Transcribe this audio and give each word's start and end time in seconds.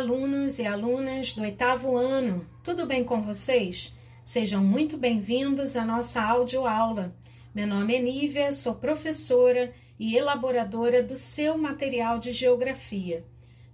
alunos 0.00 0.58
e 0.58 0.64
alunas 0.64 1.34
do 1.34 1.42
oitavo 1.42 1.94
ano, 1.94 2.46
tudo 2.64 2.86
bem 2.86 3.04
com 3.04 3.20
vocês? 3.20 3.94
Sejam 4.24 4.64
muito 4.64 4.96
bem-vindos 4.96 5.76
à 5.76 5.84
nossa 5.84 6.22
audioaula. 6.22 7.14
Meu 7.54 7.66
nome 7.66 7.94
é 7.94 8.00
Nívia, 8.00 8.50
sou 8.54 8.76
professora 8.76 9.74
e 9.98 10.16
elaboradora 10.16 11.02
do 11.02 11.18
seu 11.18 11.58
material 11.58 12.18
de 12.18 12.32
geografia. 12.32 13.26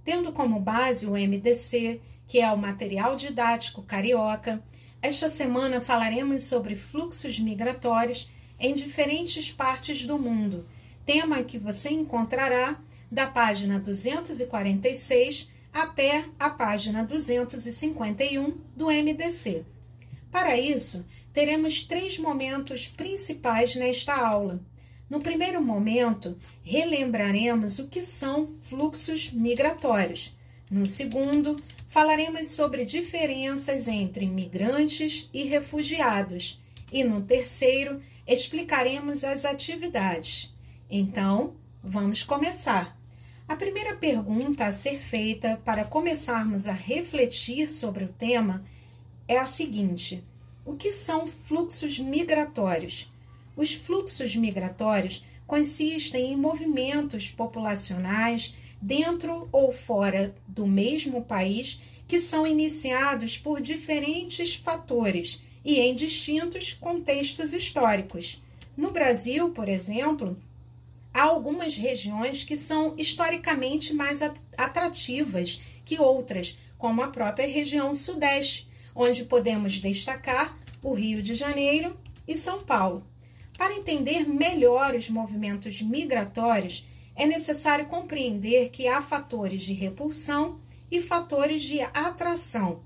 Tendo 0.03 0.33
como 0.33 0.59
base 0.59 1.07
o 1.07 1.13
MDC, 1.13 2.01
que 2.27 2.41
é 2.41 2.51
o 2.51 2.59
material 2.59 3.15
didático 3.15 3.85
carioca, 3.85 4.61
esta 5.01 5.29
semana 5.29 5.81
falaremos 5.81 6.43
sobre 6.43 6.75
fluxos 6.75 7.39
migratórios 7.39 8.29
em 8.59 8.75
diferentes 8.75 9.53
partes 9.53 10.05
do 10.05 10.19
mundo, 10.19 10.67
tema 11.05 11.45
que 11.45 11.57
você 11.57 11.91
encontrará 11.91 12.81
da 13.13 13.29
página 13.29 13.79
246 13.79 15.55
até 15.77 16.25
a 16.41 16.49
página 16.49 17.05
251 17.05 18.57
do 18.75 18.87
MDC. 18.87 19.63
Para 20.31 20.59
isso, 20.59 21.07
teremos 21.35 21.83
três 21.83 22.19
momentos 22.19 22.89
principais 22.89 23.77
nesta 23.77 24.15
aula. 24.15 24.59
No 25.09 25.21
primeiro 25.21 25.63
momento, 25.63 26.39
relembraremos 26.65 27.79
o 27.79 27.89
que 27.89 28.01
são 28.01 28.55
fluxos 28.71 29.31
migratórios. 29.31 30.35
No 30.71 30.87
segundo, 30.87 31.63
falaremos 31.87 32.49
sobre 32.49 32.87
diferenças 32.87 33.87
entre 33.87 34.27
migrantes 34.27 35.29
e 35.33 35.45
refugiados. 35.45 36.59
E 36.91 37.05
no 37.05 37.21
terceiro, 37.21 38.01
explicaremos 38.27 39.23
as 39.23 39.45
atividades. 39.45 40.53
Então, 40.91 41.55
vamos 41.85 42.23
começar. 42.23 42.96
A 43.49 43.55
primeira 43.55 43.95
pergunta 43.95 44.67
a 44.67 44.73
ser 44.73 44.99
feita 44.99 45.61
para 45.65 45.85
começarmos 45.85 46.67
a 46.67 46.73
refletir 46.73 47.71
sobre 47.71 48.03
o 48.03 48.09
tema 48.09 48.65
é 49.29 49.39
a 49.39 49.47
seguinte: 49.47 50.25
o 50.65 50.75
que 50.75 50.91
são 50.91 51.29
fluxos 51.29 51.97
migratórios? 51.97 53.09
Os 53.57 53.73
fluxos 53.73 54.35
migratórios 54.35 55.25
consistem 55.47 56.33
em 56.33 56.37
movimentos 56.37 57.31
populacionais 57.31 58.53
dentro 58.83 59.49
ou 59.53 59.73
fora 59.73 60.35
do 60.49 60.67
mesmo 60.67 61.23
país 61.23 61.81
que 62.09 62.19
são 62.19 62.49
iniciados 62.49 63.39
por 63.39 63.61
diferentes 63.61 64.57
fatores 64.57 65.41
e 65.65 65.79
em 65.79 65.95
distintos 65.95 66.73
contextos 66.73 67.53
históricos. 67.53 68.43
No 68.77 68.91
Brasil, 68.91 69.51
por 69.51 69.69
exemplo, 69.69 70.37
há 71.17 71.23
algumas 71.23 71.75
regiões 71.75 72.45
que 72.45 72.59
são 72.59 72.95
historicamente 72.99 73.95
mais 73.95 74.21
atrativas 74.55 75.59
que 75.83 75.99
outras, 75.99 76.59
como 76.77 77.03
a 77.03 77.09
própria 77.09 77.49
região 77.49 77.95
Sudeste, 77.95 78.69
onde 78.95 79.25
podemos 79.25 79.81
destacar 79.81 80.55
o 80.83 80.93
Rio 80.93 81.23
de 81.23 81.35
Janeiro 81.35 81.97
e 82.29 82.37
São 82.37 82.63
Paulo. 82.63 83.03
Para 83.57 83.73
entender 83.73 84.29
melhor 84.29 84.95
os 84.95 85.09
movimentos 85.09 85.81
migratórios, 85.81 86.87
é 87.15 87.25
necessário 87.25 87.87
compreender 87.87 88.69
que 88.69 88.87
há 88.87 89.01
fatores 89.01 89.63
de 89.63 89.73
repulsão 89.73 90.61
e 90.91 91.01
fatores 91.01 91.63
de 91.63 91.81
atração. 91.81 92.83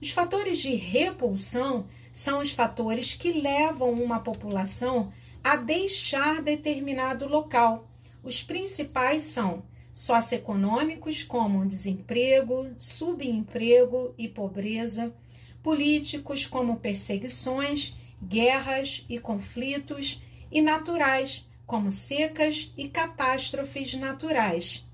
Os 0.00 0.10
fatores 0.12 0.60
de 0.60 0.74
repulsão 0.74 1.86
são 2.10 2.40
os 2.40 2.52
fatores 2.52 3.12
que 3.12 3.32
levam 3.32 3.92
uma 3.92 4.20
população 4.20 5.12
a 5.46 5.54
deixar 5.54 6.42
determinado 6.42 7.28
local. 7.28 7.88
Os 8.20 8.42
principais 8.42 9.22
são 9.22 9.62
socioeconômicos, 9.92 11.22
como 11.22 11.64
desemprego, 11.64 12.68
subemprego 12.76 14.12
e 14.18 14.26
pobreza, 14.26 15.14
políticos, 15.62 16.44
como 16.44 16.80
perseguições, 16.80 17.96
guerras 18.20 19.06
e 19.08 19.20
conflitos, 19.20 20.20
e 20.50 20.60
naturais, 20.60 21.46
como 21.64 21.92
secas 21.92 22.72
e 22.76 22.88
catástrofes 22.88 23.94
naturais. 23.94 24.84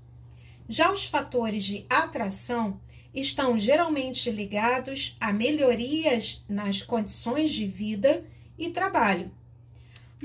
Já 0.69 0.91
os 0.91 1.07
fatores 1.07 1.63
de 1.63 1.83
atração 1.89 2.79
estão 3.11 3.59
geralmente 3.59 4.29
ligados 4.29 5.17
a 5.19 5.33
melhorias 5.33 6.45
nas 6.47 6.83
condições 6.83 7.51
de 7.51 7.65
vida 7.65 8.23
e 8.55 8.69
trabalho. 8.69 9.31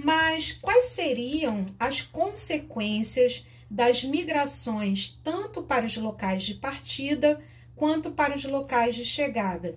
Mas 0.04 0.52
quais 0.52 0.86
seriam 0.86 1.66
as 1.76 2.00
consequências 2.00 3.44
das 3.68 4.04
migrações 4.04 5.18
tanto 5.24 5.60
para 5.60 5.84
os 5.84 5.96
locais 5.96 6.44
de 6.44 6.54
partida 6.54 7.40
quanto 7.74 8.12
para 8.12 8.36
os 8.36 8.44
locais 8.44 8.94
de 8.94 9.04
chegada? 9.04 9.76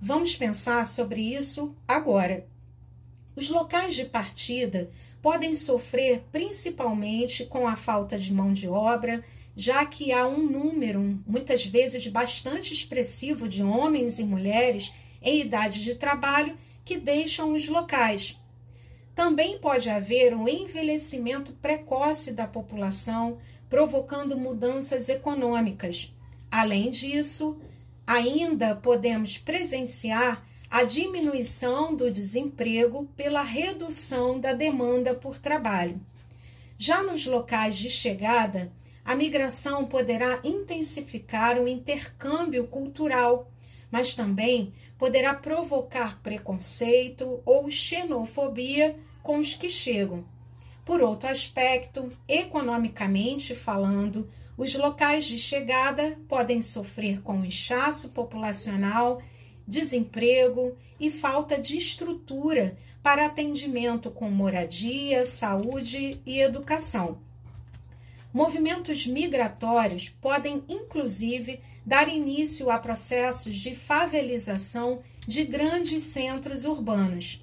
Vamos 0.00 0.34
pensar 0.34 0.86
sobre 0.86 1.20
isso 1.20 1.76
agora. 1.86 2.46
Os 3.36 3.50
locais 3.50 3.94
de 3.94 4.06
partida 4.06 4.90
podem 5.20 5.54
sofrer 5.54 6.24
principalmente 6.32 7.44
com 7.44 7.68
a 7.68 7.76
falta 7.76 8.18
de 8.18 8.32
mão 8.32 8.54
de 8.54 8.66
obra, 8.66 9.22
já 9.54 9.84
que 9.84 10.10
há 10.10 10.26
um 10.26 10.42
número, 10.42 11.22
muitas 11.26 11.66
vezes 11.66 12.06
bastante 12.06 12.72
expressivo, 12.72 13.46
de 13.46 13.62
homens 13.62 14.18
e 14.18 14.24
mulheres 14.24 14.90
em 15.20 15.38
idade 15.38 15.84
de 15.84 15.96
trabalho 15.96 16.56
que 16.82 16.96
deixam 16.96 17.52
os 17.52 17.68
locais 17.68 18.39
também 19.20 19.58
pode 19.58 19.90
haver 19.90 20.34
um 20.34 20.48
envelhecimento 20.48 21.52
precoce 21.52 22.32
da 22.32 22.46
população, 22.46 23.36
provocando 23.68 24.34
mudanças 24.34 25.10
econômicas. 25.10 26.10
Além 26.50 26.88
disso, 26.88 27.60
ainda 28.06 28.74
podemos 28.74 29.36
presenciar 29.36 30.42
a 30.70 30.84
diminuição 30.84 31.94
do 31.94 32.10
desemprego 32.10 33.10
pela 33.14 33.42
redução 33.42 34.40
da 34.40 34.54
demanda 34.54 35.14
por 35.14 35.38
trabalho. 35.38 36.00
Já 36.78 37.02
nos 37.02 37.26
locais 37.26 37.76
de 37.76 37.90
chegada, 37.90 38.72
a 39.04 39.14
migração 39.14 39.84
poderá 39.84 40.40
intensificar 40.42 41.58
o 41.58 41.68
intercâmbio 41.68 42.66
cultural, 42.68 43.52
mas 43.90 44.14
também 44.14 44.72
poderá 44.96 45.34
provocar 45.34 46.22
preconceito 46.22 47.42
ou 47.44 47.70
xenofobia 47.70 48.96
com 49.22 49.38
os 49.38 49.54
que 49.54 49.68
chegam. 49.68 50.24
Por 50.84 51.00
outro 51.02 51.28
aspecto, 51.28 52.12
economicamente 52.26 53.54
falando, 53.54 54.28
os 54.56 54.74
locais 54.74 55.24
de 55.24 55.38
chegada 55.38 56.18
podem 56.28 56.60
sofrer 56.60 57.22
com 57.22 57.44
inchaço 57.44 58.10
populacional, 58.10 59.22
desemprego 59.66 60.76
e 60.98 61.10
falta 61.10 61.58
de 61.58 61.76
estrutura 61.76 62.76
para 63.02 63.26
atendimento 63.26 64.10
com 64.10 64.28
moradia, 64.30 65.24
saúde 65.24 66.20
e 66.26 66.40
educação. 66.40 67.18
Movimentos 68.32 69.06
migratórios 69.06 70.08
podem, 70.08 70.62
inclusive, 70.68 71.60
dar 71.84 72.08
início 72.08 72.70
a 72.70 72.78
processos 72.78 73.56
de 73.56 73.74
favelização 73.74 75.00
de 75.26 75.44
grandes 75.44 76.04
centros 76.04 76.64
urbanos. 76.64 77.42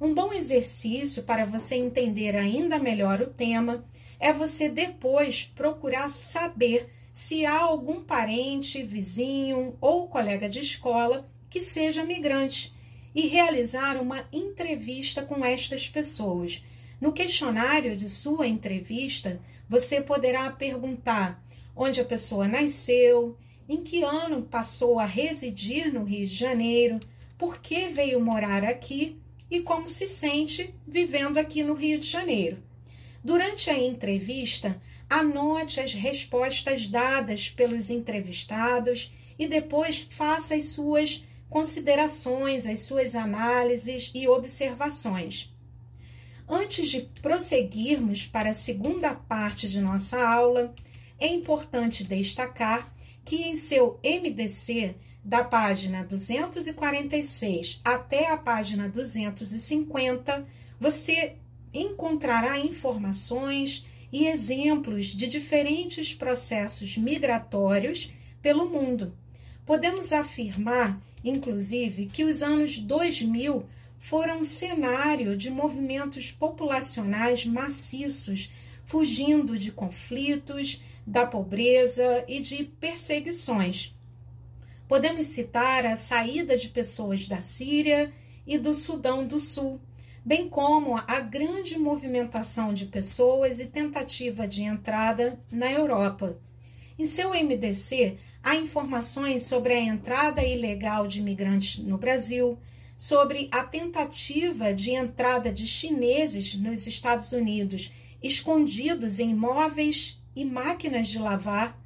Um 0.00 0.14
bom 0.14 0.32
exercício 0.32 1.24
para 1.24 1.44
você 1.44 1.74
entender 1.74 2.36
ainda 2.36 2.78
melhor 2.78 3.20
o 3.20 3.26
tema 3.26 3.84
é 4.20 4.32
você 4.32 4.68
depois 4.68 5.50
procurar 5.56 6.08
saber 6.08 6.88
se 7.10 7.44
há 7.44 7.58
algum 7.58 8.04
parente, 8.04 8.80
vizinho 8.80 9.76
ou 9.80 10.06
colega 10.06 10.48
de 10.48 10.60
escola 10.60 11.28
que 11.50 11.60
seja 11.60 12.04
migrante 12.04 12.72
e 13.12 13.26
realizar 13.26 14.00
uma 14.00 14.24
entrevista 14.32 15.20
com 15.20 15.44
estas 15.44 15.88
pessoas. 15.88 16.62
No 17.00 17.12
questionário 17.12 17.96
de 17.96 18.08
sua 18.08 18.46
entrevista, 18.46 19.40
você 19.68 20.00
poderá 20.00 20.48
perguntar 20.48 21.42
onde 21.74 22.00
a 22.00 22.04
pessoa 22.04 22.46
nasceu, 22.46 23.36
em 23.68 23.82
que 23.82 24.04
ano 24.04 24.42
passou 24.42 25.00
a 25.00 25.06
residir 25.06 25.92
no 25.92 26.04
Rio 26.04 26.24
de 26.24 26.36
Janeiro, 26.36 27.00
por 27.36 27.58
que 27.58 27.88
veio 27.88 28.20
morar 28.20 28.64
aqui 28.64 29.20
e 29.50 29.60
como 29.60 29.88
se 29.88 30.06
sente 30.06 30.74
vivendo 30.86 31.38
aqui 31.38 31.62
no 31.62 31.74
Rio 31.74 31.98
de 31.98 32.06
Janeiro. 32.06 32.62
Durante 33.22 33.70
a 33.70 33.78
entrevista, 33.78 34.80
anote 35.08 35.80
as 35.80 35.92
respostas 35.92 36.86
dadas 36.86 37.50
pelos 37.50 37.90
entrevistados 37.90 39.12
e 39.38 39.46
depois 39.46 40.06
faça 40.10 40.54
as 40.54 40.66
suas 40.66 41.24
considerações, 41.48 42.66
as 42.66 42.80
suas 42.80 43.14
análises 43.14 44.10
e 44.14 44.28
observações. 44.28 45.50
Antes 46.48 46.88
de 46.88 47.02
prosseguirmos 47.20 48.26
para 48.26 48.50
a 48.50 48.54
segunda 48.54 49.14
parte 49.14 49.68
de 49.68 49.80
nossa 49.80 50.18
aula, 50.18 50.74
é 51.18 51.26
importante 51.26 52.04
destacar 52.04 52.94
que 53.24 53.36
em 53.42 53.54
seu 53.54 54.00
MDC 54.02 54.94
da 55.28 55.44
página 55.44 56.04
246 56.04 57.82
até 57.84 58.32
a 58.32 58.36
página 58.38 58.88
250, 58.88 60.46
você 60.80 61.36
encontrará 61.70 62.58
informações 62.58 63.84
e 64.10 64.26
exemplos 64.26 65.08
de 65.08 65.28
diferentes 65.28 66.14
processos 66.14 66.96
migratórios 66.96 68.10
pelo 68.40 68.70
mundo. 68.70 69.14
Podemos 69.66 70.14
afirmar, 70.14 70.98
inclusive, 71.22 72.06
que 72.06 72.24
os 72.24 72.42
anos 72.42 72.78
2000 72.78 73.66
foram 73.98 74.42
cenário 74.42 75.36
de 75.36 75.50
movimentos 75.50 76.32
populacionais 76.32 77.44
maciços, 77.44 78.50
fugindo 78.86 79.58
de 79.58 79.72
conflitos, 79.72 80.82
da 81.06 81.26
pobreza 81.26 82.24
e 82.26 82.40
de 82.40 82.64
perseguições. 82.64 83.94
Podemos 84.88 85.26
citar 85.26 85.84
a 85.84 85.94
saída 85.94 86.56
de 86.56 86.68
pessoas 86.68 87.28
da 87.28 87.42
Síria 87.42 88.10
e 88.46 88.56
do 88.56 88.72
Sudão 88.74 89.26
do 89.26 89.38
Sul, 89.38 89.78
bem 90.24 90.48
como 90.48 90.96
a 90.96 91.20
grande 91.20 91.78
movimentação 91.78 92.72
de 92.72 92.86
pessoas 92.86 93.60
e 93.60 93.66
tentativa 93.66 94.48
de 94.48 94.62
entrada 94.62 95.38
na 95.52 95.70
Europa. 95.70 96.38
Em 96.98 97.04
seu 97.04 97.34
MDC, 97.34 98.16
há 98.42 98.56
informações 98.56 99.42
sobre 99.42 99.74
a 99.74 99.80
entrada 99.80 100.42
ilegal 100.42 101.06
de 101.06 101.18
imigrantes 101.18 101.84
no 101.84 101.98
Brasil, 101.98 102.58
sobre 102.96 103.46
a 103.52 103.62
tentativa 103.64 104.72
de 104.72 104.92
entrada 104.92 105.52
de 105.52 105.66
chineses 105.66 106.54
nos 106.54 106.86
Estados 106.86 107.30
Unidos 107.32 107.92
escondidos 108.22 109.20
em 109.20 109.34
móveis 109.34 110.18
e 110.34 110.46
máquinas 110.46 111.08
de 111.08 111.18
lavar. 111.18 111.77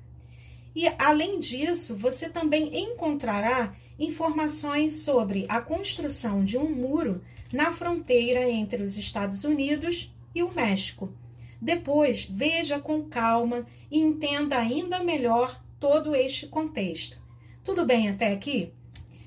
E 0.74 0.88
além 0.98 1.38
disso, 1.38 1.96
você 1.96 2.28
também 2.28 2.84
encontrará 2.84 3.74
informações 3.98 4.96
sobre 5.02 5.44
a 5.48 5.60
construção 5.60 6.44
de 6.44 6.56
um 6.56 6.70
muro 6.70 7.22
na 7.52 7.70
fronteira 7.70 8.48
entre 8.50 8.82
os 8.82 8.96
Estados 8.96 9.44
Unidos 9.44 10.12
e 10.34 10.42
o 10.42 10.52
México. 10.52 11.12
Depois, 11.60 12.26
veja 12.28 12.80
com 12.80 13.04
calma 13.04 13.66
e 13.90 13.98
entenda 13.98 14.58
ainda 14.58 15.04
melhor 15.04 15.62
todo 15.78 16.16
este 16.16 16.46
contexto. 16.46 17.20
Tudo 17.62 17.84
bem 17.84 18.08
até 18.08 18.32
aqui? 18.32 18.72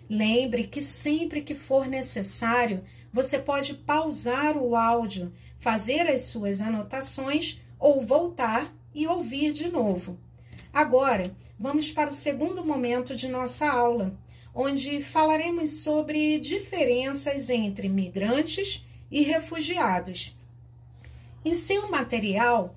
Lembre 0.09 0.67
que 0.67 0.81
sempre 0.81 1.41
que 1.41 1.55
for 1.55 1.87
necessário, 1.87 2.83
você 3.11 3.39
pode 3.39 3.73
pausar 3.73 4.57
o 4.57 4.75
áudio, 4.75 5.31
fazer 5.57 6.01
as 6.01 6.23
suas 6.23 6.59
anotações 6.59 7.61
ou 7.79 8.01
voltar 8.01 8.75
e 8.93 9.07
ouvir 9.07 9.53
de 9.53 9.69
novo. 9.69 10.19
Agora, 10.75 11.33
vamos 11.57 11.89
para 11.89 12.11
o 12.11 12.13
segundo 12.13 12.65
momento 12.65 13.15
de 13.15 13.29
nossa 13.29 13.65
aula, 13.65 14.13
onde 14.53 15.01
falaremos 15.01 15.71
sobre 15.79 16.37
diferenças 16.37 17.49
entre 17.49 17.87
migrantes 17.87 18.85
e 19.09 19.21
refugiados. 19.21 20.35
Em 21.45 21.55
seu 21.55 21.89
material, 21.89 22.75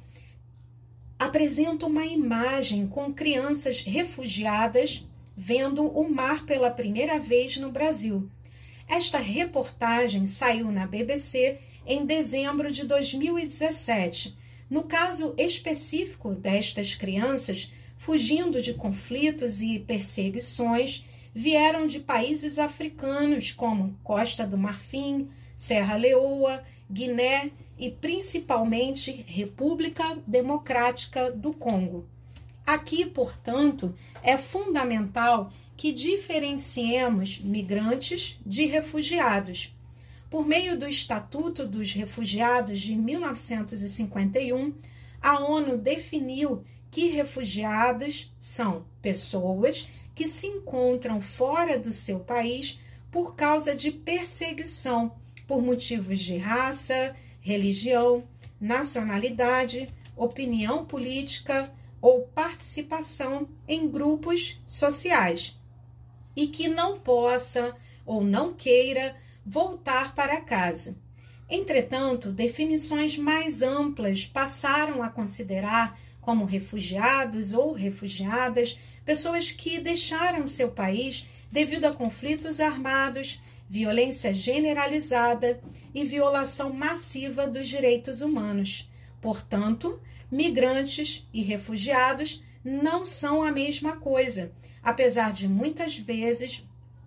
apresenta 1.18 1.86
uma 1.86 2.06
imagem 2.06 2.86
com 2.86 3.12
crianças 3.12 3.80
refugiadas 3.80 5.04
vendo 5.36 5.84
o 5.84 6.08
mar 6.08 6.46
pela 6.46 6.70
primeira 6.70 7.18
vez 7.18 7.56
no 7.56 7.72
Brasil. 7.72 8.30
Esta 8.86 9.18
reportagem 9.18 10.28
saiu 10.28 10.70
na 10.70 10.86
BBC 10.86 11.58
em 11.84 12.06
dezembro 12.06 12.70
de 12.70 12.84
2017. 12.84 14.38
No 14.70 14.84
caso 14.84 15.34
específico 15.36 16.32
destas 16.32 16.94
crianças, 16.94 17.72
fugindo 17.98 18.62
de 18.62 18.72
conflitos 18.72 19.60
e 19.60 19.78
perseguições, 19.78 21.04
vieram 21.34 21.86
de 21.86 22.00
países 22.00 22.58
africanos 22.58 23.52
como 23.52 23.96
Costa 24.02 24.46
do 24.46 24.56
Marfim, 24.56 25.28
Serra 25.54 25.96
Leoa, 25.96 26.64
Guiné 26.90 27.50
e 27.78 27.90
principalmente 27.90 29.24
República 29.26 30.16
Democrática 30.26 31.30
do 31.30 31.52
Congo. 31.52 32.06
Aqui, 32.66 33.06
portanto, 33.06 33.94
é 34.22 34.36
fundamental 34.36 35.52
que 35.76 35.92
diferenciemos 35.92 37.38
migrantes 37.38 38.38
de 38.44 38.66
refugiados. 38.66 39.74
Por 40.28 40.46
meio 40.46 40.78
do 40.78 40.88
Estatuto 40.88 41.66
dos 41.66 41.92
Refugiados 41.92 42.80
de 42.80 42.94
1951, 42.94 44.74
a 45.22 45.38
ONU 45.38 45.78
definiu 45.78 46.64
que 46.90 47.08
refugiados 47.08 48.32
são 48.38 48.86
pessoas 49.00 49.88
que 50.14 50.26
se 50.26 50.46
encontram 50.46 51.20
fora 51.20 51.78
do 51.78 51.92
seu 51.92 52.20
país 52.20 52.80
por 53.10 53.34
causa 53.34 53.74
de 53.74 53.90
perseguição 53.90 55.12
por 55.46 55.62
motivos 55.62 56.18
de 56.20 56.36
raça, 56.36 57.16
religião, 57.40 58.24
nacionalidade, 58.60 59.88
opinião 60.14 60.84
política, 60.84 61.72
ou 62.00 62.22
participação 62.28 63.48
em 63.66 63.88
grupos 63.88 64.60
sociais 64.66 65.58
e 66.36 66.46
que 66.46 66.68
não 66.68 66.96
possa 66.96 67.74
ou 68.06 68.22
não 68.22 68.54
queira 68.54 69.16
voltar 69.44 70.14
para 70.14 70.40
casa. 70.40 70.96
Entretanto, 71.50 72.30
definições 72.30 73.16
mais 73.16 73.62
amplas 73.62 74.24
passaram 74.24 75.02
a 75.02 75.08
considerar 75.08 75.98
como 76.20 76.44
refugiados 76.44 77.52
ou 77.52 77.72
refugiadas 77.72 78.78
pessoas 79.04 79.50
que 79.50 79.78
deixaram 79.78 80.46
seu 80.46 80.70
país 80.70 81.26
devido 81.50 81.86
a 81.86 81.92
conflitos 81.92 82.60
armados, 82.60 83.40
violência 83.68 84.34
generalizada 84.34 85.60
e 85.94 86.04
violação 86.04 86.72
massiva 86.72 87.46
dos 87.46 87.68
direitos 87.68 88.20
humanos. 88.20 88.90
Portanto, 89.20 90.00
migrantes 90.30 91.26
e 91.32 91.42
refugiados 91.42 92.42
não 92.64 93.06
são 93.06 93.42
a 93.42 93.50
mesma 93.50 93.96
coisa, 93.96 94.52
apesar 94.82 95.32
de 95.32 95.48
muitas 95.48 95.96
vezes 95.96 96.64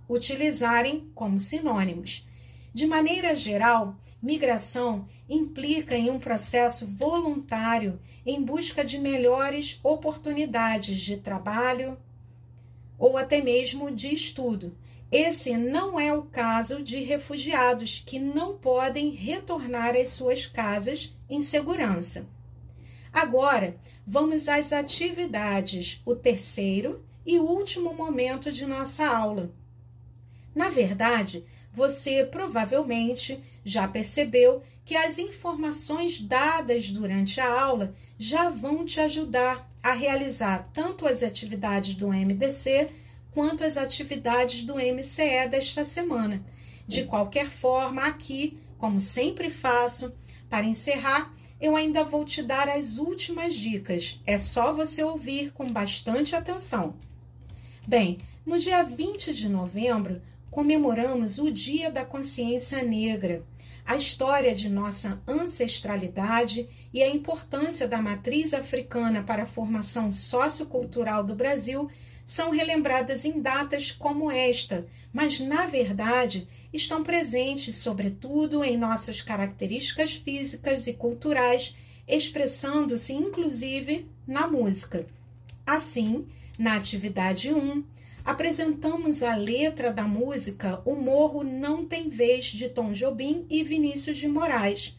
utilizarem 0.10 1.10
como 1.14 1.40
sinônimos. 1.40 2.28
De 2.74 2.86
maneira 2.86 3.36
geral, 3.36 3.96
migração 4.22 5.08
implica 5.28 5.96
em 5.96 6.10
um 6.10 6.20
processo 6.20 6.86
voluntário 6.86 8.00
em 8.26 8.42
busca 8.42 8.86
de 8.86 9.00
melhores 9.00 9.80
oportunidades 9.84 11.00
de 11.00 11.18
trabalho 11.18 11.98
ou 12.98 13.18
até 13.18 13.42
mesmo 13.42 13.90
de 13.90 14.14
estudo. 14.14 14.78
Esse 15.12 15.58
não 15.58 16.00
é 16.00 16.14
o 16.14 16.24
caso 16.24 16.82
de 16.82 17.00
refugiados 17.00 18.02
que 18.06 18.20
não 18.20 18.58
podem 18.58 19.10
retornar 19.10 19.96
às 19.96 20.10
suas 20.10 20.46
casas 20.46 21.18
em 21.30 21.42
segurança. 21.42 22.30
Agora, 23.12 23.76
vamos 24.08 24.48
às 24.48 24.72
atividades, 24.72 26.02
o 26.06 26.16
terceiro 26.16 27.04
e 27.26 27.40
último 27.40 27.94
momento 27.94 28.52
de 28.52 28.66
nossa 28.66 29.06
aula. 29.06 29.52
Na 30.56 30.70
verdade, 30.70 31.44
você 31.74 32.24
provavelmente 32.26 33.42
já 33.64 33.88
percebeu 33.88 34.62
que 34.84 34.96
as 34.96 35.18
informações 35.18 36.20
dadas 36.20 36.90
durante 36.90 37.40
a 37.40 37.62
aula 37.62 37.96
já 38.18 38.50
vão 38.50 38.86
te 38.86 39.00
ajudar 39.00 39.70
a 39.82 39.94
realizar 39.94 40.70
tanto 40.74 41.08
as 41.08 41.24
atividades 41.24 41.96
do 41.96 42.10
MDC 42.10 42.90
quanto 43.32 43.64
as 43.64 43.78
atividades 43.78 44.64
do 44.64 44.76
MCE 44.76 45.48
desta 45.50 45.84
semana. 45.84 46.44
De 46.88 47.04
qualquer 47.04 47.50
forma, 47.50 48.04
aqui, 48.04 48.58
como 48.78 49.00
sempre 49.00 49.50
faço, 49.50 50.14
para 50.50 50.66
encerrar, 50.66 51.34
eu 51.60 51.76
ainda 51.76 52.04
vou 52.04 52.26
te 52.26 52.44
dar 52.44 52.68
as 52.68 52.98
últimas 52.98 53.56
dicas. 53.56 54.20
É 54.26 54.38
só 54.38 54.74
você 54.74 55.04
ouvir 55.04 55.52
com 55.52 55.72
bastante 55.72 56.36
atenção. 56.36 56.96
Bem, 57.88 58.18
no 58.46 58.60
dia 58.60 58.84
20 58.84 59.34
de 59.34 59.48
novembro, 59.48 60.22
comemoramos 60.52 61.40
o 61.40 61.50
Dia 61.50 61.90
da 61.90 62.04
Consciência 62.04 62.84
Negra, 62.84 63.42
a 63.86 63.96
história 63.96 64.54
de 64.54 64.70
nossa 64.70 65.24
ancestralidade 65.26 66.68
e 66.94 67.02
a 67.02 67.10
importância 67.10 67.88
da 67.88 68.02
matriz 68.02 68.54
africana 68.54 69.24
para 69.24 69.44
a 69.44 69.48
formação 69.48 70.12
sociocultural 70.12 71.24
do 71.24 71.34
Brasil 71.34 71.90
são 72.26 72.52
relembradas 72.52 73.24
em 73.24 73.42
datas 73.42 73.92
como 73.92 74.30
esta, 74.30 74.86
mas 75.12 75.40
na 75.40 75.68
verdade 75.68 76.48
estão 76.74 77.02
presentes, 77.02 77.76
sobretudo, 77.76 78.64
em 78.64 78.78
nossas 78.78 79.22
características 79.22 80.14
físicas 80.14 80.86
e 80.86 80.94
culturais, 80.94 81.76
expressando-se 82.06 83.14
inclusive 83.14 84.06
na 84.28 84.48
música. 84.48 85.08
Assim, 85.66 86.28
na 86.58 86.76
atividade 86.76 87.54
1, 87.54 87.84
apresentamos 88.24 89.24
a 89.24 89.36
letra 89.36 89.92
da 89.92 90.04
música 90.04 90.82
O 90.86 90.96
Morro 90.96 91.44
Não 91.44 91.86
Tem 91.86 92.10
Vez 92.10 92.46
de 92.46 92.70
Tom 92.70 92.92
Jobim 92.92 93.46
e 93.50 93.64
Vinícius 93.64 94.18
de 94.18 94.28
Moraes. 94.28 94.98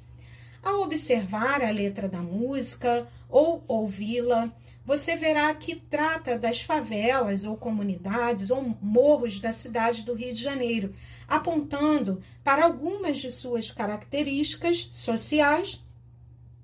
Ao 0.62 0.82
observar 0.82 1.62
a 1.62 1.70
letra 1.70 2.08
da 2.08 2.18
música 2.18 3.06
ou 3.28 3.64
ouvi-la, 3.66 4.52
você 4.84 5.14
verá 5.14 5.54
que 5.54 5.76
trata 5.76 6.36
das 6.36 6.60
favelas 6.60 7.44
ou 7.44 7.56
comunidades 7.56 8.50
ou 8.50 8.76
morros 8.80 9.38
da 9.38 9.52
cidade 9.52 10.02
do 10.02 10.14
Rio 10.14 10.34
de 10.34 10.42
Janeiro, 10.42 10.92
apontando 11.28 12.20
para 12.42 12.64
algumas 12.64 13.18
de 13.18 13.30
suas 13.30 13.70
características 13.70 14.88
sociais 14.92 15.80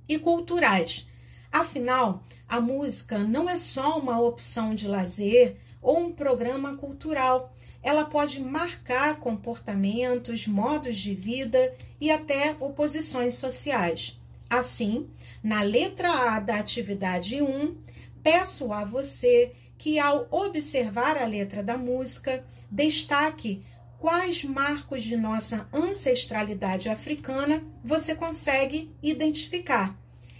e 0.09 0.19
culturais. 0.19 1.09
Afinal, 1.51 2.23
a 2.49 2.61
música 2.61 3.19
não 3.19 3.49
é 3.49 3.57
só 3.57 3.99
uma 3.99 4.21
opção 4.21 4.75
de 4.75 4.89
lazer 4.89 5.57
ou 5.81 5.99
um 5.99 6.13
programa 6.13 6.77
cultural. 6.77 7.55
Ela 7.83 8.05
pode 8.05 8.41
marcar 8.41 9.19
comportamentos, 9.21 10.47
modos 10.47 10.97
de 10.97 11.15
vida 11.15 11.75
e 12.01 12.11
até 12.11 12.57
oposições 12.61 13.35
sociais. 13.35 14.19
Assim, 14.51 15.09
na 15.43 15.63
letra 15.63 16.35
A 16.35 16.41
da 16.41 16.57
atividade 16.57 17.41
1, 17.41 17.77
peço 18.23 18.73
a 18.73 18.85
você 18.85 19.53
que, 19.77 19.99
ao 19.99 20.27
observar 20.31 21.17
a 21.17 21.27
letra 21.27 21.63
da 21.63 21.77
música, 21.77 22.45
destaque 22.71 23.63
quais 23.99 24.45
marcos 24.45 25.03
de 25.03 25.17
nossa 25.17 25.69
ancestralidade 25.73 26.89
africana 26.89 27.63
você 27.85 28.15
consegue 28.15 28.91
identificar. 29.03 29.97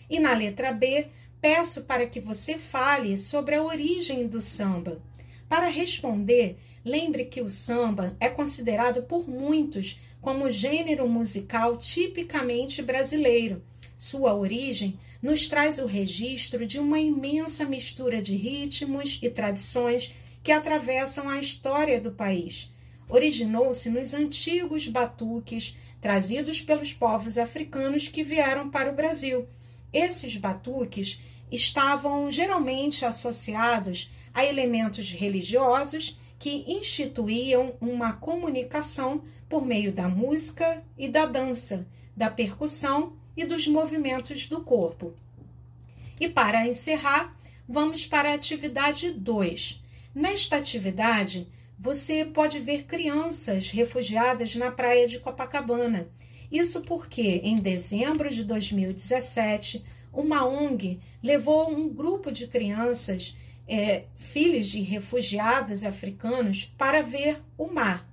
E 0.09 0.19
na 0.19 0.33
letra 0.33 0.73
B, 0.73 1.09
peço 1.41 1.85
para 1.85 2.07
que 2.07 2.21
você 2.21 2.59
fale 2.59 3.17
sobre 3.17 3.55
a 3.55 3.63
origem 3.63 4.27
do 4.27 4.41
samba. 4.41 5.01
Para 5.49 5.69
responder, 5.69 6.59
lembre 6.85 7.25
que 7.25 7.41
o 7.41 7.49
samba 7.49 8.17
é 8.21 8.29
considerado 8.29 9.03
por 9.03 9.29
muitos 9.29 9.99
como 10.21 10.51
gênero 10.51 11.09
musical 11.09 11.77
tipicamente 11.77 12.83
brasileiro. 12.83 13.63
Sua 13.97 14.35
origem 14.35 14.99
nos 15.23 15.49
traz 15.49 15.79
o 15.79 15.87
registro 15.87 16.67
de 16.67 16.79
uma 16.79 17.01
imensa 17.01 17.65
mistura 17.65 18.21
de 18.21 18.37
ritmos 18.37 19.19
e 19.23 19.31
tradições 19.31 20.15
que 20.43 20.53
atravessam 20.53 21.29
a 21.29 21.39
história 21.39 22.01
do 22.01 22.13
país. 22.13 22.73
Originou-se 23.09 23.89
nos 23.89 24.13
antigos 24.13 24.87
batuques 24.87 25.77
trazidos 26.01 26.61
pelos 26.61 26.93
povos 26.93 27.39
africanos 27.39 28.07
que 28.07 28.23
vieram 28.23 28.71
para 28.71 28.93
o 28.93 28.95
Brasil. 28.95 29.49
Esses 29.93 30.37
batuques 30.37 31.19
estavam 31.51 32.31
geralmente 32.31 33.05
associados 33.05 34.11
a 34.39 34.45
elementos 34.45 35.11
religiosos 35.11 36.17
que 36.39 36.65
instituíam 36.69 37.75
uma 37.81 38.13
comunicação 38.13 39.25
por 39.49 39.67
meio 39.67 39.91
da 39.91 40.09
música 40.09 40.81
e 40.97 41.09
da 41.09 41.27
dança, 41.27 41.85
da 42.17 42.31
percussão 42.31 43.15
e 43.37 43.45
dos 43.45 43.67
movimentos 43.67 44.47
do 44.47 44.61
corpo. 44.61 45.13
E 46.21 46.29
para 46.29 46.69
encerrar, 46.69 47.37
vamos 47.69 48.07
para 48.07 48.31
a 48.31 48.35
atividade 48.35 49.11
2. 49.11 49.83
Nesta 50.15 50.55
atividade, 50.55 51.49
você 51.77 52.25
pode 52.25 52.61
ver 52.61 52.85
crianças 52.85 53.71
refugiadas 53.71 54.55
na 54.55 54.71
praia 54.71 55.09
de 55.09 55.19
Copacabana. 55.19 56.07
Isso 56.49 56.83
porque, 56.83 57.41
em 57.43 57.57
dezembro 57.57 58.31
de 58.31 58.45
2017, 58.45 59.85
uma 60.13 60.47
ONG 60.47 61.01
levou 61.21 61.69
um 61.69 61.89
grupo 61.89 62.31
de 62.31 62.47
crianças, 62.47 63.37
é, 63.69 64.05
filhos 64.17 64.69
de 64.69 64.81
refugiados 64.81 65.85
africanos, 65.85 66.73
para 66.79 67.03
ver 67.03 67.43
o 67.57 67.67
mar. 67.67 68.09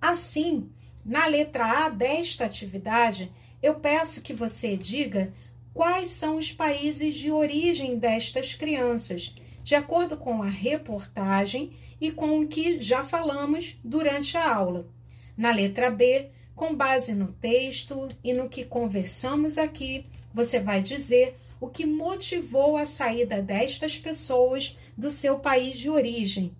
Assim, 0.00 0.70
na 1.04 1.26
letra 1.26 1.86
A 1.86 1.88
desta 1.88 2.44
atividade, 2.44 3.32
eu 3.62 3.74
peço 3.74 4.20
que 4.20 4.34
você 4.34 4.76
diga 4.76 5.32
quais 5.72 6.10
são 6.10 6.36
os 6.36 6.52
países 6.52 7.14
de 7.14 7.30
origem 7.30 7.98
destas 7.98 8.54
crianças, 8.54 9.34
de 9.62 9.74
acordo 9.74 10.16
com 10.16 10.42
a 10.42 10.48
reportagem 10.48 11.72
e 12.00 12.10
com 12.10 12.40
o 12.40 12.46
que 12.46 12.80
já 12.80 13.04
falamos 13.04 13.76
durante 13.84 14.36
a 14.36 14.54
aula. 14.54 14.88
Na 15.36 15.52
letra 15.52 15.90
B, 15.90 16.28
com 16.54 16.74
base 16.74 17.14
no 17.14 17.28
texto 17.32 18.08
e 18.22 18.32
no 18.32 18.48
que 18.48 18.64
conversamos 18.64 19.56
aqui, 19.56 20.04
você 20.32 20.60
vai 20.60 20.82
dizer 20.82 21.36
o 21.60 21.68
que 21.68 21.84
motivou 21.84 22.76
a 22.76 22.86
saída 22.86 23.42
destas 23.42 23.96
pessoas 23.96 24.76
do 25.00 25.10
seu 25.10 25.38
país 25.38 25.78
de 25.78 25.88
origem. 25.88 26.54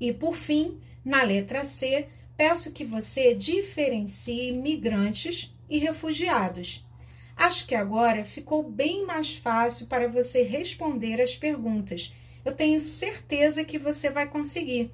E, 0.00 0.12
por 0.12 0.34
fim, 0.34 0.78
na 1.04 1.22
letra 1.22 1.64
C, 1.64 2.08
peço 2.36 2.72
que 2.72 2.84
você 2.84 3.34
diferencie 3.34 4.52
migrantes 4.52 5.54
e 5.70 5.78
refugiados. 5.78 6.84
Acho 7.36 7.66
que 7.66 7.74
agora 7.74 8.24
ficou 8.24 8.68
bem 8.68 9.06
mais 9.06 9.36
fácil 9.36 9.86
para 9.86 10.08
você 10.08 10.42
responder 10.42 11.22
as 11.22 11.36
perguntas. 11.36 12.12
Eu 12.44 12.52
tenho 12.52 12.80
certeza 12.80 13.64
que 13.64 13.78
você 13.78 14.10
vai 14.10 14.28
conseguir. 14.28 14.90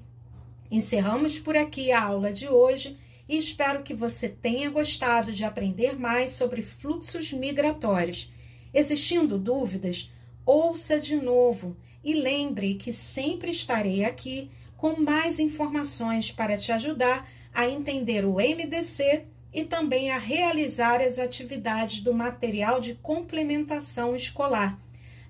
Encerramos 0.69 1.39
por 1.39 1.57
aqui 1.57 1.91
a 1.91 2.03
aula 2.03 2.31
de 2.31 2.47
hoje 2.47 2.97
e 3.27 3.35
espero 3.35 3.81
que 3.81 3.95
você 3.95 4.29
tenha 4.29 4.69
gostado 4.69 5.31
de 5.31 5.43
aprender 5.43 5.97
mais 5.97 6.31
sobre 6.31 6.61
fluxos 6.61 7.33
migratórios. 7.33 8.31
Existindo 8.71 9.39
dúvidas, 9.39 10.11
ouça 10.45 10.99
de 10.99 11.15
novo 11.15 11.75
e 12.05 12.13
lembre 12.13 12.75
que 12.75 12.93
sempre 12.93 13.49
estarei 13.49 14.05
aqui 14.05 14.51
com 14.77 15.01
mais 15.01 15.39
informações 15.39 16.31
para 16.31 16.55
te 16.55 16.71
ajudar 16.71 17.27
a 17.51 17.67
entender 17.67 18.23
o 18.23 18.35
MDC 18.35 19.25
e 19.51 19.63
também 19.63 20.11
a 20.11 20.17
realizar 20.19 21.01
as 21.01 21.17
atividades 21.17 22.01
do 22.01 22.13
material 22.13 22.79
de 22.79 22.93
complementação 22.93 24.15
escolar. 24.15 24.79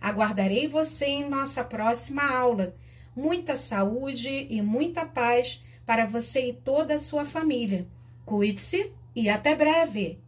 Aguardarei 0.02 0.68
você 0.68 1.06
em 1.06 1.30
nossa 1.30 1.64
próxima 1.64 2.24
aula. 2.24 2.76
Muita 3.16 3.56
saúde 3.56 4.48
e 4.50 4.62
muita 4.62 5.06
paz 5.06 5.64
para 5.86 6.06
você 6.06 6.50
e 6.50 6.54
toda 6.54 6.96
a 6.96 7.00
sua 7.00 7.26
família. 7.26 7.88
Cuide-se 8.26 8.92
e 9.16 9.30
até 9.30 9.56
breve! 9.56 10.20